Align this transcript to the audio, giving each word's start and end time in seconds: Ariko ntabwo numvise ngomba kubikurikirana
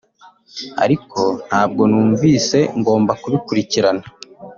Ariko 0.83 1.21
ntabwo 1.47 1.81
numvise 1.91 2.59
ngomba 2.79 3.11
kubikurikirana 3.21 4.03